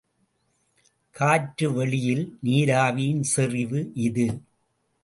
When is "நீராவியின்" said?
2.43-3.23